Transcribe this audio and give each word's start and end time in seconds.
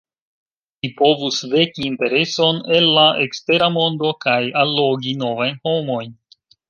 Ĝi 0.85 0.89
povus 1.01 1.41
veki 1.51 1.85
intereson 1.89 2.61
el 2.77 2.89
la 2.95 3.03
ekstera 3.27 3.67
mondo 3.75 4.15
kaj 4.27 4.39
allogi 4.63 5.15
novajn 5.25 5.61
homojn. 5.71 6.11